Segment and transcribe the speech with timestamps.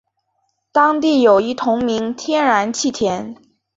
[0.71, 3.35] 当地有一同名天然气田。